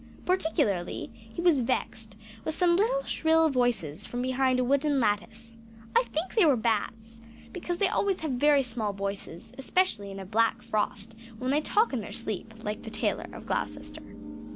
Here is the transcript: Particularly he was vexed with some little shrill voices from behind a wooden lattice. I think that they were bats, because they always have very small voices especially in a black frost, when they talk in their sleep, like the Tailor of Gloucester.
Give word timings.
Particularly 0.25 1.11
he 1.13 1.43
was 1.43 1.59
vexed 1.61 2.15
with 2.43 2.55
some 2.55 2.75
little 2.75 3.03
shrill 3.03 3.49
voices 3.49 4.07
from 4.07 4.23
behind 4.23 4.59
a 4.59 4.63
wooden 4.63 4.99
lattice. 4.99 5.55
I 5.95 6.01
think 6.11 6.29
that 6.29 6.37
they 6.37 6.45
were 6.47 6.55
bats, 6.55 7.19
because 7.53 7.77
they 7.77 7.87
always 7.87 8.21
have 8.21 8.31
very 8.31 8.63
small 8.63 8.93
voices 8.93 9.53
especially 9.59 10.09
in 10.09 10.19
a 10.19 10.25
black 10.25 10.63
frost, 10.63 11.13
when 11.37 11.51
they 11.51 11.61
talk 11.61 11.93
in 11.93 11.99
their 11.99 12.11
sleep, 12.13 12.51
like 12.63 12.81
the 12.81 12.89
Tailor 12.89 13.27
of 13.31 13.45
Gloucester. 13.45 14.01